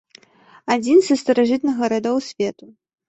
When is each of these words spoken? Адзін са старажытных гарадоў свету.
Адзін 0.75 0.97
са 1.09 1.17
старажытных 1.23 1.75
гарадоў 1.85 2.17
свету. 2.29 2.65